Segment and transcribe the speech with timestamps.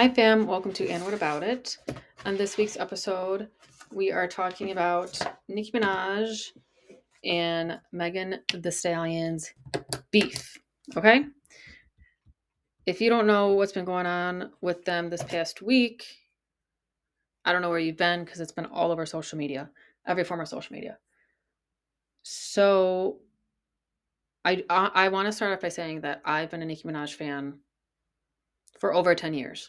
[0.00, 0.46] Hi, fam.
[0.46, 1.76] Welcome to And What About It.
[2.24, 3.48] On this week's episode,
[3.92, 6.52] we are talking about Nicki Minaj
[7.22, 9.52] and Megan Thee Stallion's
[10.10, 10.56] beef.
[10.96, 11.26] Okay?
[12.86, 16.06] If you don't know what's been going on with them this past week,
[17.44, 19.68] I don't know where you've been because it's been all over social media,
[20.06, 20.96] every form of social media.
[22.22, 23.18] So,
[24.46, 27.16] I I, I want to start off by saying that I've been a Nicki Minaj
[27.16, 27.58] fan
[28.78, 29.68] for over 10 years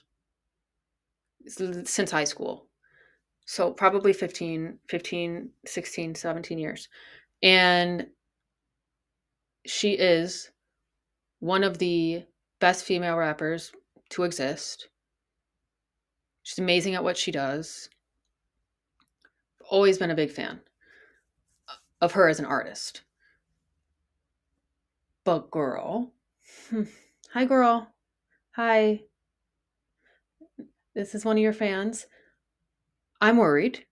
[1.48, 2.68] since high school.
[3.46, 6.88] So probably 15, 15, 16, 17 years.
[7.44, 8.08] And
[9.66, 10.52] she is
[11.40, 12.24] one of the
[12.60, 13.72] best female rappers
[14.10, 14.90] to exist.
[16.44, 17.90] She's amazing at what she does.
[19.70, 20.60] Always been a big fan
[22.02, 23.02] of her as an artist.
[25.24, 26.12] But girl,
[26.70, 26.84] hmm,
[27.30, 27.88] hi girl.
[28.56, 29.02] Hi
[30.94, 32.08] this is one of your fans.
[33.20, 33.86] I'm worried.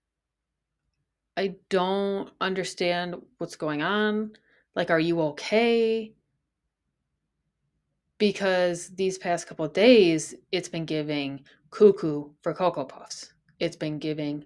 [1.36, 4.32] I don't understand what's going on.
[4.74, 6.12] Like, are you okay?
[8.18, 13.32] Because these past couple days, it's been giving cuckoo for Cocoa Puffs.
[13.58, 14.44] It's been giving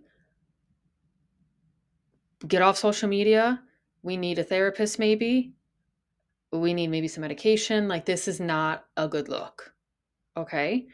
[2.47, 3.63] get off social media.
[4.03, 5.55] We need a therapist, maybe.
[6.53, 7.89] We need maybe some medication.
[7.89, 9.75] Like, this is not a good look.
[10.37, 10.87] Okay.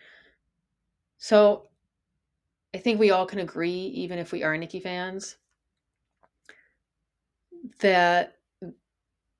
[1.20, 1.68] So
[2.74, 5.36] I think we all can agree, even if we are Nicki fans,
[7.80, 8.38] that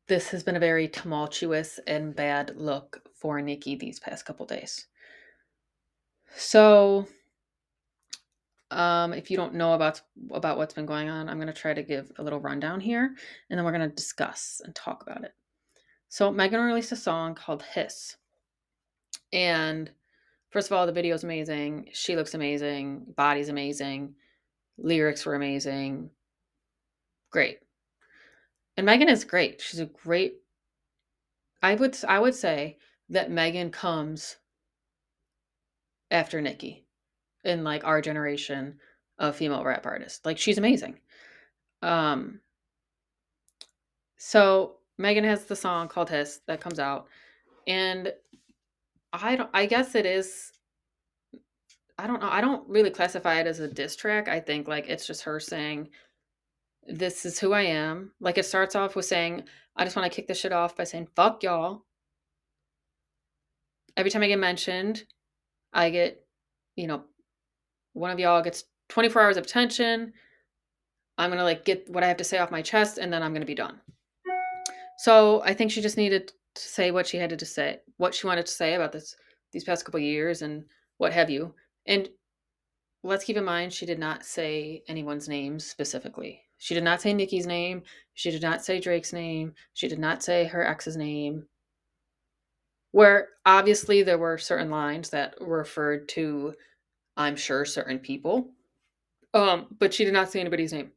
[0.07, 4.87] this has been a very tumultuous and bad look for Nicki these past couple days.
[6.37, 7.07] So,
[8.71, 11.73] um, if you don't know about about what's been going on, I'm going to try
[11.73, 13.15] to give a little rundown here,
[13.49, 15.35] and then we're going to discuss and talk about it.
[16.09, 18.17] So, Megan released a song called "Hiss,"
[19.33, 19.91] and
[20.51, 21.91] First of all, the video is amazing.
[21.93, 23.07] She looks amazing.
[23.17, 24.15] Body's amazing.
[24.79, 26.11] Lyrics were amazing.
[27.31, 27.59] Great.
[28.77, 29.61] And Megan is great.
[29.61, 30.35] She's a great
[31.63, 32.79] I would I would say
[33.11, 34.37] that Megan comes
[36.11, 36.87] after Nicki
[37.45, 38.79] in like our generation
[39.19, 40.25] of female rap artists.
[40.25, 40.99] Like she's amazing.
[41.83, 42.41] Um
[44.17, 47.07] so Megan has the song called Hiss that comes out
[47.67, 48.13] and
[49.13, 50.53] I don't I guess it is
[52.01, 52.31] I don't know.
[52.31, 54.27] I don't really classify it as a diss track.
[54.27, 55.91] I think like it's just her saying
[56.87, 58.13] this is who I am.
[58.21, 59.45] Like it starts off with saying
[59.77, 61.85] I just want to kick this shit off by saying fuck y'all.
[63.99, 65.05] Every time I get mentioned,
[65.75, 66.25] I get,
[66.75, 67.05] you know,
[67.93, 70.15] one of y'all gets 24 hours of attention.
[71.19, 73.23] I'm going to like get what I have to say off my chest and then
[73.23, 73.79] I'm going to be done.
[74.97, 78.27] So, I think she just needed to say what she had to say, what she
[78.27, 79.17] wanted to say about this
[79.53, 80.65] these past couple years and
[80.99, 81.55] what have you.
[81.87, 82.09] And
[83.03, 86.43] let's keep in mind she did not say anyone's name specifically.
[86.59, 87.83] She did not say Nicki's name.
[88.15, 89.55] She did not say Drake's name.
[89.73, 91.47] She did not say her ex's name.
[92.93, 96.55] Where obviously there were certain lines that referred to,
[97.17, 98.51] I'm sure, certain people.
[99.33, 100.91] Um, but she did not say anybody's name.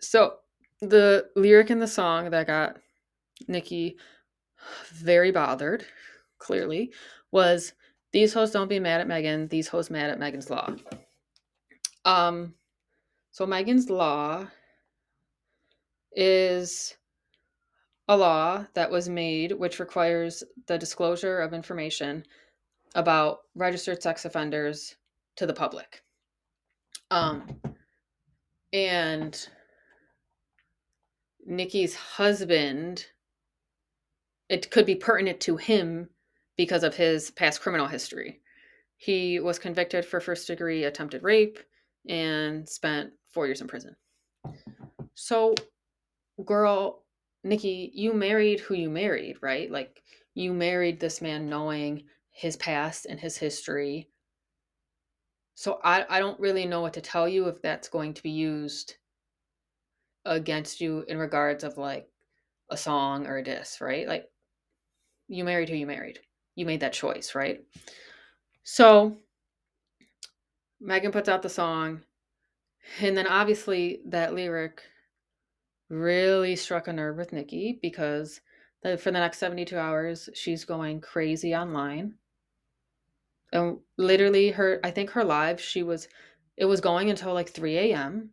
[0.00, 0.36] So
[0.80, 2.78] the lyric in the song that got
[3.48, 3.98] Nicki
[4.92, 5.84] very bothered,
[6.38, 6.92] clearly,
[7.30, 7.72] was
[8.12, 10.74] these hosts don't be mad at Megan, these hoes mad at Megan's law.
[12.04, 12.54] Um
[13.30, 14.46] so Megan's law
[16.12, 16.96] is
[18.08, 22.24] a law that was made which requires the disclosure of information
[22.96, 24.96] about registered sex offenders
[25.36, 26.02] to the public.
[27.10, 27.60] Um
[28.72, 29.48] and
[31.46, 33.06] Nicki's husband
[34.50, 36.08] it could be pertinent to him
[36.56, 38.40] because of his past criminal history.
[38.96, 41.60] He was convicted for first degree attempted rape
[42.08, 43.94] and spent four years in prison.
[45.14, 45.54] So,
[46.44, 47.04] girl,
[47.44, 49.70] Nicki, you married who you married, right?
[49.70, 50.02] Like,
[50.34, 52.02] you married this man knowing
[52.32, 54.08] his past and his history.
[55.54, 58.30] So, I, I don't really know what to tell you if that's going to be
[58.30, 58.96] used
[60.24, 62.08] against you in regards of like
[62.68, 64.08] a song or a diss, right?
[64.08, 64.26] Like,
[65.30, 66.18] you married who you married.
[66.56, 67.62] You made that choice, right?
[68.64, 69.16] So
[70.80, 72.02] Megan puts out the song,
[73.00, 74.82] and then obviously that lyric
[75.88, 78.40] really struck a nerve with Nicki because
[78.82, 82.14] the, for the next 72 hours she's going crazy online.
[83.52, 86.08] And literally her I think her live she was
[86.56, 88.30] it was going until like 3 a.m.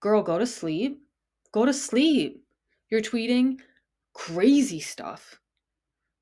[0.00, 1.02] Girl, go to sleep.
[1.52, 2.44] Go to sleep.
[2.90, 3.58] You're tweeting
[4.12, 5.40] crazy stuff.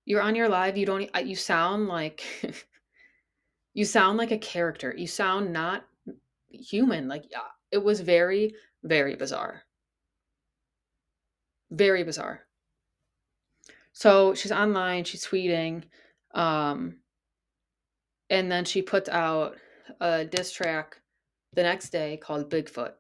[0.05, 2.25] You're on your live, you don't you sound like
[3.79, 4.93] You sound like a character.
[4.97, 5.85] You sound not
[6.51, 7.07] human.
[7.07, 7.23] Like
[7.71, 9.63] it was very, very bizarre.
[11.71, 12.41] Very bizarre.
[13.93, 15.85] So she's online, she's tweeting,
[16.35, 16.97] um,
[18.29, 19.55] and then she puts out
[20.01, 21.01] a diss track
[21.53, 22.95] the next day called Bigfoot,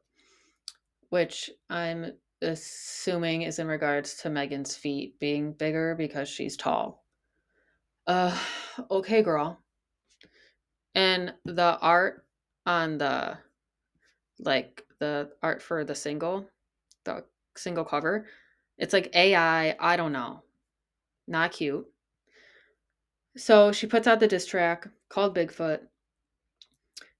[1.10, 2.12] which I'm
[2.42, 7.04] assuming is in regards to Megan's feet being bigger because she's tall.
[8.06, 8.36] Uh,
[8.90, 9.60] okay, girl.
[10.94, 12.24] And the art
[12.66, 13.38] on the,
[14.40, 16.48] like, the art for the single,
[17.04, 17.24] the
[17.56, 18.26] single cover,
[18.78, 20.42] it's like AI, I don't know.
[21.26, 21.86] Not cute.
[23.36, 25.80] So she puts out the diss track called Bigfoot.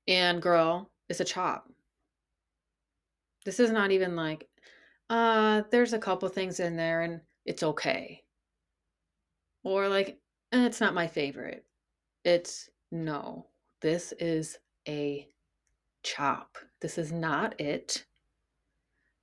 [0.06, 1.70] And girl, it's a chop.
[3.44, 4.47] This is not even like,
[5.10, 8.22] uh, there's a couple things in there and it's okay.
[9.64, 10.18] Or like,
[10.52, 11.64] it's not my favorite.
[12.24, 13.46] It's no,
[13.80, 15.28] this is a
[16.02, 16.58] chop.
[16.80, 18.04] This is not it.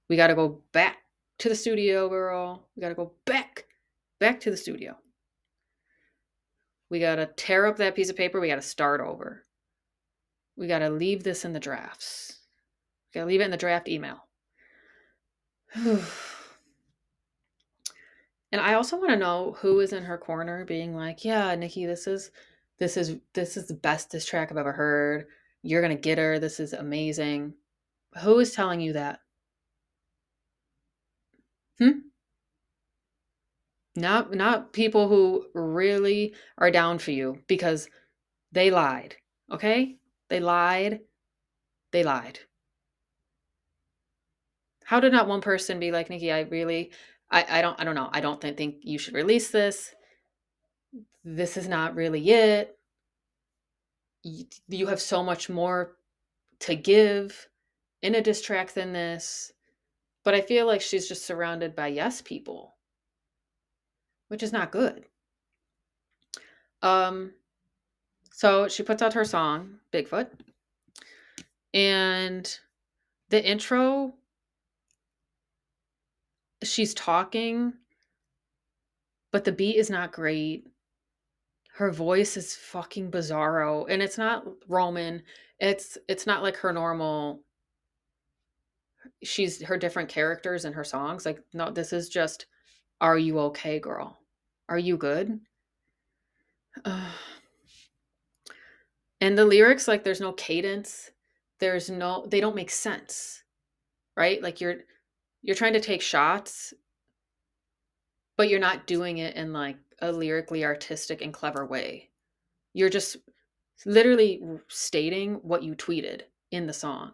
[0.09, 0.97] We got to go back
[1.39, 2.67] to the studio, girl.
[2.75, 3.65] We got to go back,
[4.19, 4.97] back to the studio.
[6.89, 8.39] We got to tear up that piece of paper.
[8.39, 9.43] We got to start over.
[10.55, 12.39] We got to leave this in the drafts.
[13.13, 14.24] We got to leave it in the draft email.
[15.85, 16.01] and
[18.53, 22.07] I also want to know who is in her corner being like, "Yeah, Nicki, this
[22.07, 22.31] is
[22.79, 25.27] this is this is the bestest track I've ever heard.
[25.63, 26.39] You're to get her.
[26.39, 27.55] This is amazing."
[28.21, 29.19] Who is telling you that?
[31.79, 31.99] Hmm?
[33.95, 37.89] Not not people who really are down for you because
[38.51, 39.17] they lied.
[39.51, 39.97] Okay?
[40.29, 41.01] They lied.
[41.91, 42.39] They lied.
[44.85, 46.91] How did not one person be like, Nicki, I really
[47.29, 48.09] I, I don't I don't know.
[48.13, 49.93] I don't think, think you should release this.
[51.23, 52.77] This is not really it.
[54.23, 55.97] You, you have so much more
[56.59, 57.49] to give
[58.01, 59.51] in a diss track than this.
[60.23, 62.75] But I feel like she's just surrounded by yes people
[64.27, 65.05] which is not good.
[66.81, 67.33] Um,
[68.31, 70.27] so she puts out her song, Bigfoot,
[71.73, 72.59] and
[73.29, 74.13] the intro,
[76.63, 77.73] she's talking,
[79.31, 80.65] but the beat is not great.
[81.73, 85.23] Her voice is fucking bizarro, and it's not Roman.
[85.59, 87.43] It's it's not like her normal.
[89.23, 91.25] She's her different characters in her songs.
[91.25, 92.47] Like no, this is just
[93.01, 94.17] are you okay, girl?
[94.69, 95.39] Are you good?
[96.83, 97.11] Uh,
[99.21, 101.11] and the lyrics, like, there's no cadence.
[101.59, 103.43] There's no, they don't make sense,
[104.17, 104.41] right?
[104.41, 104.77] Like, you're,
[105.45, 106.73] you're trying to take shots,
[108.35, 112.09] but you're not doing it in like a lyrically artistic and clever way.
[112.73, 113.17] You're just
[113.85, 117.11] literally stating what you tweeted in the song.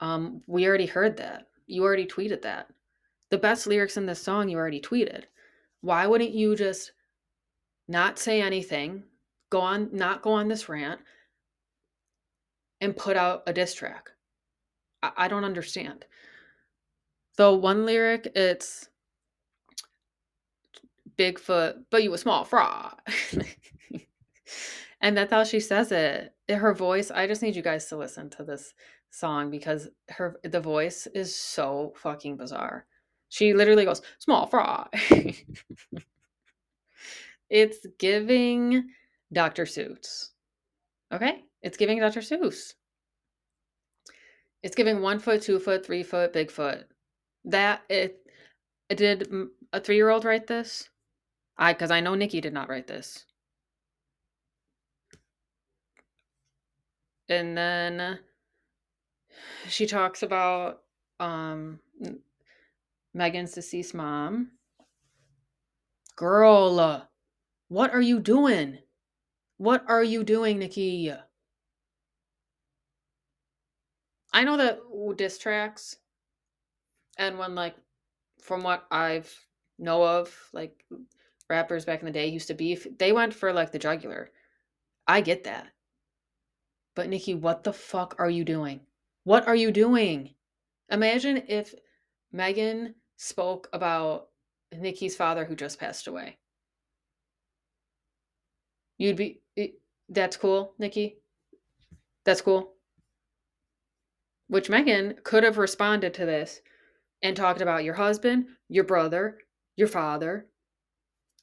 [0.00, 1.46] Um, we already heard that.
[1.68, 2.66] You already tweeted that
[3.30, 5.22] the best lyrics in this song you already tweeted.
[5.80, 6.90] Why wouldn't you just
[7.86, 9.04] not say anything,
[9.50, 11.00] go on, not go on this rant,
[12.80, 14.10] and put out a diss track?
[15.04, 16.04] I, I don't understand.
[17.36, 18.88] So one lyric, it's
[21.16, 22.98] Bigfoot, but you a small frog.
[25.00, 26.34] and that's how she says it.
[26.48, 28.74] Eh, her voice, I just need you guys to listen to this
[29.10, 32.86] song because her the voice is so fucking bizarre.
[33.28, 34.88] She literally goes, small frog.
[37.50, 38.90] it's giving
[39.32, 39.64] Dr.
[39.64, 40.30] Seuss.
[41.12, 41.44] Okay?
[41.62, 42.20] It's giving Dr.
[42.20, 42.74] Seuss.
[44.62, 46.84] It's giving one foot, two foot, three foot, Bigfoot.
[47.44, 48.20] That it,
[48.88, 49.32] it did
[49.72, 50.88] a three year old write this?
[51.56, 53.24] I because I know Nicki did not write this.
[57.28, 58.18] And then
[59.68, 60.82] she talks about
[61.20, 61.80] um
[63.14, 64.52] Megan's deceased mom.
[66.16, 67.08] Girl,
[67.68, 68.78] what are you doing?
[69.56, 71.12] What are you doing, Nicki?
[74.32, 74.80] I know that
[75.16, 75.96] diss tracks,
[77.22, 77.76] and when like,
[78.40, 79.32] from what I've
[79.78, 80.84] know of, like
[81.48, 84.30] rappers back in the day used to beef, they went for like the jugular.
[85.06, 85.68] I get that.
[86.94, 88.80] But Nicki, what the fuck are you doing?
[89.24, 90.34] What are you doing?
[90.90, 91.74] Imagine if
[92.32, 94.28] Megan spoke about
[94.76, 96.38] Nicki's father who just passed away.
[98.98, 99.68] You'd be eh,
[100.08, 101.18] that's cool, Nicki.
[102.24, 102.74] That's cool.
[104.48, 106.60] Which Megan could have responded to this
[107.22, 109.38] and talked about your husband, your brother,
[109.76, 110.48] your father.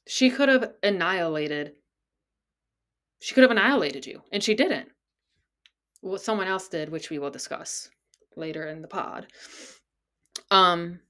[0.06, 1.76] She could have annihilated
[3.20, 4.90] She could have annihilated you, and she didn't.
[6.00, 7.90] What someone else did, which we will discuss
[8.36, 9.26] later in the pod.
[10.50, 11.00] Um,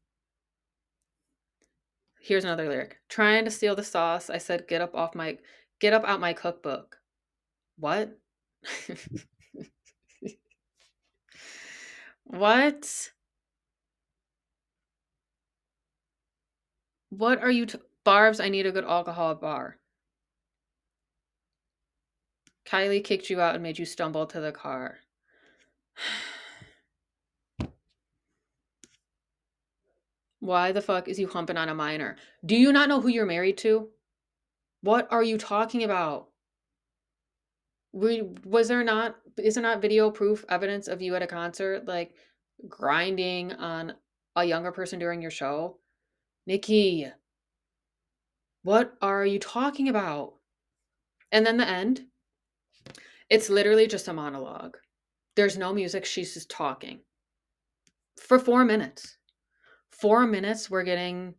[2.21, 2.99] here's another lyric.
[3.09, 4.31] Trying to steal the sauce.
[4.31, 5.39] I said, "Get up off my,
[5.81, 7.01] get up out my cookbook."
[7.79, 8.19] What?
[12.25, 13.11] what?
[17.11, 19.77] What are you t- Barbs, I need a good alcohol bar.
[22.65, 24.99] Kylie kicked you out and made you stumble to the car.
[30.39, 32.17] Why the fuck is you humping on a minor?
[32.47, 33.91] Do you not know who you're married to?
[34.81, 36.29] What are you talking about?
[37.93, 41.87] We, was there not is there not video proof evidence of you at a concert
[41.87, 42.15] like
[42.69, 43.95] grinding on
[44.37, 45.77] a younger person during your show?
[46.51, 47.07] Nicki,
[48.65, 50.35] what are you talking about?
[51.31, 52.07] And then the end,
[53.29, 54.77] it's literally just a monologue.
[55.37, 56.05] There's no music.
[56.05, 57.03] She's just talking
[58.19, 59.19] for four minutes.
[59.93, 61.37] Four minutes, we're getting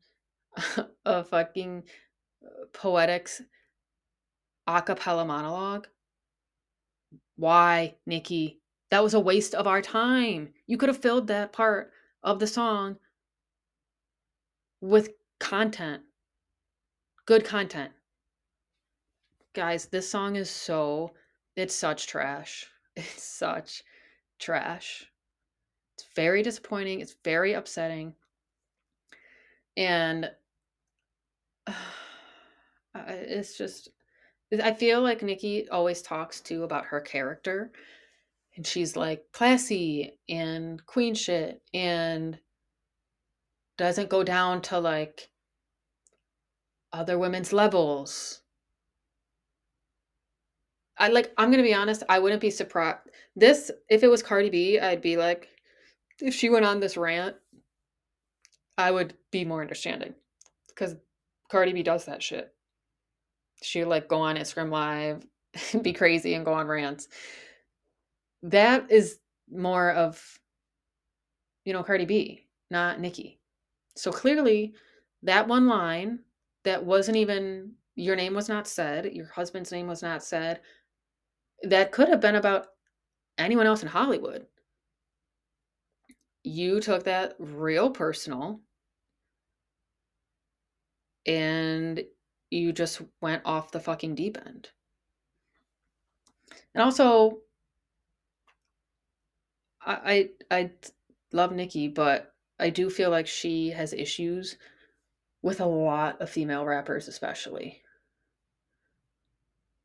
[1.06, 1.84] a fucking
[2.46, 3.42] uh, poetics
[4.66, 5.90] a cappella monologue.
[7.36, 8.62] Why, Nicki?
[8.92, 10.54] That was a waste of our time.
[10.68, 11.92] You could have filled that part
[12.24, 12.96] of the song
[14.82, 15.10] with
[15.40, 16.04] content
[17.26, 17.92] good content.
[19.54, 21.14] Guys, this song is so
[21.56, 22.66] it's such trash.
[22.98, 23.84] It's such
[24.38, 25.10] trash.
[25.96, 27.00] It's very disappointing.
[27.00, 28.16] It's very upsetting.
[29.78, 30.30] And
[31.68, 31.74] uh,
[33.08, 33.88] it's just
[34.62, 37.72] I feel like Nicki always talks too about her character.
[38.58, 42.38] And she's like classy and queen shit and
[43.78, 45.30] doesn't go down to like
[46.94, 48.42] other women's levels.
[50.98, 53.00] I like I'm to be honest, I wouldn't be surprised.
[53.36, 55.50] This if it was Cardi B, I'd be like
[56.20, 57.36] if she went on this rant,
[58.78, 60.14] I would be more understanding
[60.76, 60.96] cuz
[61.50, 62.54] Cardi B does that shit.
[63.64, 65.26] She like go on Instagram live,
[65.82, 67.08] be crazy and go on rants.
[68.44, 70.40] That is more of
[71.66, 73.41] you know Cardi B, not Nicki.
[73.96, 74.74] So clearly
[75.24, 76.20] that one line
[76.64, 80.62] that wasn't even your name was not said, your husband's name was not said.
[81.64, 82.68] That could have been about
[83.38, 84.48] anyone else in Hollywood.
[86.44, 88.62] You took that real personal
[91.26, 92.04] and
[92.50, 94.70] you just went off the fucking deep end.
[96.74, 97.40] And also,
[99.86, 100.72] I I, I
[101.32, 102.31] love Nicki, but
[102.62, 104.56] I do feel like she has issues
[105.42, 107.82] with a lot of female rappers especially.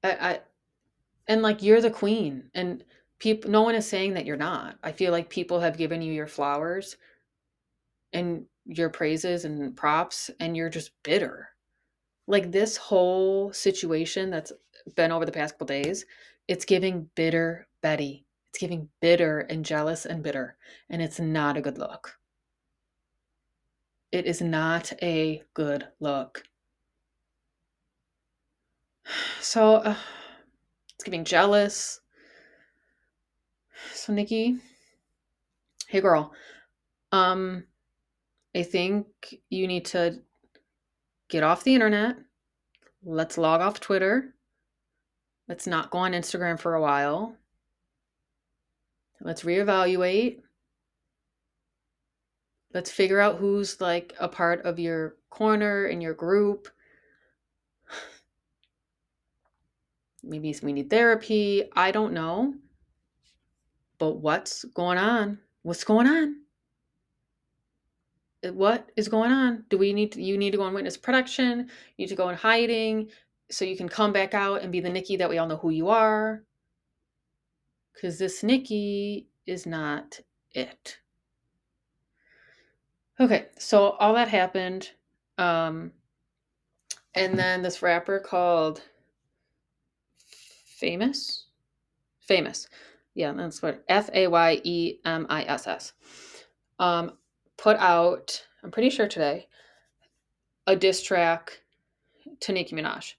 [0.04, 0.40] I, I
[1.26, 2.85] and like you're the queen and
[3.18, 4.78] people no one is saying that you're not.
[4.83, 6.97] I feel like people have given you your flowers
[8.12, 11.49] and your praises and props and you're just bitter.
[12.26, 14.52] Like this whole situation that's
[14.97, 16.04] been over the past couple days
[16.47, 18.26] it's giving bitter betty.
[18.50, 20.59] It's giving bitter and jealous and bitter
[20.90, 22.18] and it's not a good look
[24.16, 26.42] it is not a good look.
[29.40, 29.94] So uh,
[30.94, 32.00] it's getting jealous.
[33.92, 34.56] So Nicki,
[35.87, 36.32] hey girl,
[37.12, 37.62] um,
[38.56, 39.06] I think
[39.49, 40.18] you need to
[41.28, 42.16] get off the internet.
[43.04, 44.35] Let's log off Twitter.
[45.49, 47.37] Let's not go on Instagram for a while.
[49.20, 50.40] Let's reevaluate.
[52.76, 56.68] Let's figure out who's like a part of your corner in your group.
[60.23, 61.71] Maybe we need therapy.
[61.75, 62.52] I don't know.
[63.97, 65.38] But what's going on?
[65.62, 66.37] What's going on?
[68.45, 69.64] Uh, what is going on?
[69.71, 71.61] Do we need to, you need to go on witness protection?
[71.61, 73.09] You need to go in hiding
[73.50, 75.71] so you can come back out and be the Nicki that we all know who
[75.71, 76.45] you are?
[77.95, 80.21] Because this Nicki is not
[80.52, 80.99] it.
[83.18, 84.90] Okay, so all that happened.
[85.38, 85.92] Um,
[87.14, 88.82] and then this rapper called
[90.18, 91.44] Famous.
[92.20, 92.68] Famous.
[93.14, 95.92] Yeah, that's what F A Y E M I S S.
[96.78, 97.12] Um,
[97.56, 99.49] put out, I'm pretty sure today,
[100.66, 101.62] a diss track
[102.40, 103.14] to Nicki Minaj.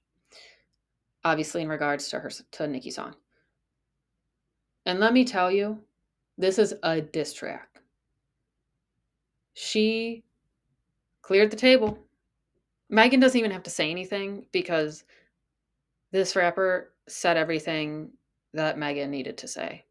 [1.24, 3.16] Obviously, in regards to her to Nicki song.
[4.86, 5.80] And let me tell you,
[6.38, 7.77] this is a diss track
[9.60, 10.24] she
[11.24, 11.98] cleared the table.
[12.92, 15.04] Megan doesn't even have to say anything because
[16.12, 18.12] this rapper said everything
[18.54, 19.84] that Megan needed to say.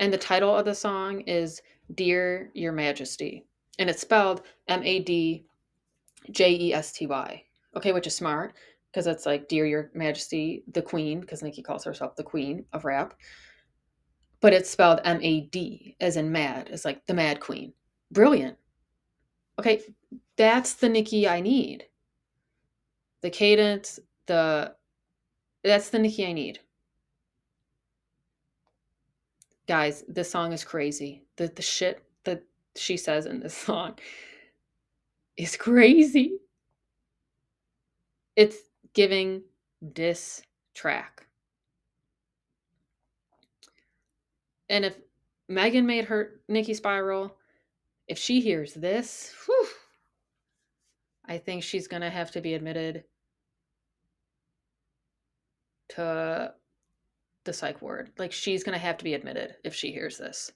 [0.00, 1.62] And the title of the song is
[1.94, 3.46] Dear Your Majesty.
[3.78, 5.44] And it's spelled M A D
[6.32, 7.44] J E S T Y.
[7.76, 8.54] Okay, which is smart
[8.90, 12.84] because it's like Dear Your Majesty, the Queen, because Nicki calls herself the Queen of
[12.84, 13.14] rap.
[14.40, 17.72] But it's spelled M A D, as in mad, it's like the Mad Queen.
[18.12, 18.56] Brilliant.
[19.58, 19.80] Okay,
[20.36, 21.84] that's the Nicki I need.
[23.22, 24.74] The cadence, the
[25.64, 26.60] that's the Nicki I need.
[29.66, 31.24] Guys, this song is crazy.
[31.36, 32.42] The the shit that
[32.76, 33.98] she says in this song
[35.36, 36.38] is crazy.
[38.36, 38.56] It's
[38.92, 39.42] giving
[39.80, 40.42] this
[40.74, 41.26] track.
[44.68, 44.98] And if
[45.48, 47.36] Megan made her Nicki spiral,
[48.08, 49.66] if she hears this, whew,
[51.26, 53.04] I think she's gonna have to be admitted
[55.90, 56.52] to
[57.44, 58.12] the psych ward.
[58.18, 60.52] Like she's gonna have to be admitted if she hears this.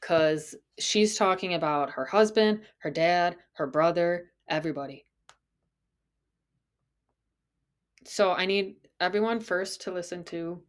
[0.00, 5.06] Cause she's talking about her husband, her dad, her brother, everybody.
[8.04, 10.62] So I need everyone first to listen to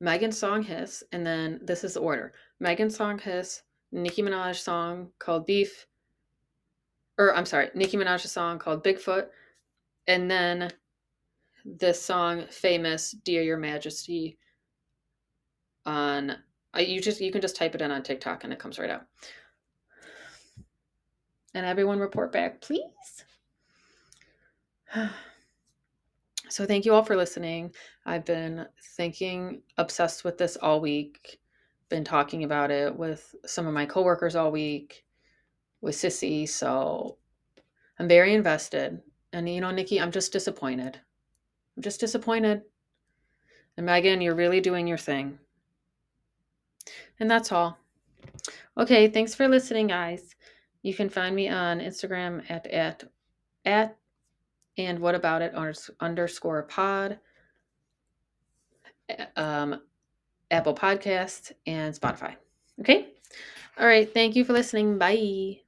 [0.00, 2.32] Megan's song Hiss, and then this is the order.
[2.58, 5.86] Megan's song Hiss, Nicki Minaj song called Beef,
[7.18, 9.26] or I'm sorry, Nicki Minaj's song called Bigfoot,
[10.06, 10.70] and then
[11.64, 14.38] this song famous dear your majesty
[15.84, 16.30] on
[16.74, 18.88] uh, you just you can just type it in on tiktok and it comes right
[18.88, 19.04] out
[21.54, 23.24] and everyone report back please
[26.50, 27.72] so thank you all for listening
[28.06, 28.66] i've been
[28.96, 31.38] thinking obsessed with this all week
[31.88, 35.04] been talking about it with some of my coworkers all week
[35.80, 37.16] with sissy so
[37.98, 39.00] i'm very invested
[39.32, 41.00] and you know nicki i'm just disappointed
[41.80, 42.60] I'm just disappointed.
[43.78, 45.38] And Megan, you're really doing your thing.
[47.18, 47.78] And that's all.
[48.76, 50.34] Okay, thanks for listening, guys.
[50.82, 53.04] You can find me on Instagram at at
[53.64, 53.96] at
[54.86, 55.54] and what about it
[56.00, 57.18] underscore pod,
[59.36, 59.80] um,
[60.50, 62.34] Apple Podcast and Spotify.
[62.80, 63.08] Okay.
[63.78, 64.12] All right.
[64.12, 64.98] Thank you for listening.
[64.98, 65.60] Bye.